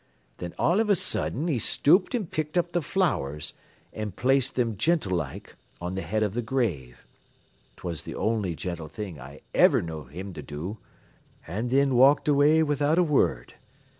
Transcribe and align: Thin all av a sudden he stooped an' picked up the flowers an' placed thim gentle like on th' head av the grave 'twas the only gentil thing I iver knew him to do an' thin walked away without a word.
Thin 0.39 0.55
all 0.57 0.81
av 0.81 0.89
a 0.89 0.95
sudden 0.95 1.47
he 1.47 1.59
stooped 1.59 2.15
an' 2.15 2.25
picked 2.25 2.57
up 2.57 2.71
the 2.71 2.81
flowers 2.81 3.53
an' 3.93 4.13
placed 4.13 4.55
thim 4.55 4.75
gentle 4.75 5.15
like 5.15 5.55
on 5.79 5.95
th' 5.95 5.99
head 5.99 6.23
av 6.23 6.33
the 6.33 6.41
grave 6.41 7.05
'twas 7.77 8.01
the 8.03 8.15
only 8.15 8.55
gentil 8.55 8.87
thing 8.87 9.19
I 9.19 9.41
iver 9.53 9.83
knew 9.83 10.05
him 10.05 10.33
to 10.33 10.41
do 10.41 10.79
an' 11.45 11.69
thin 11.69 11.93
walked 11.93 12.27
away 12.27 12.63
without 12.63 12.97
a 12.97 13.03
word. 13.03 13.53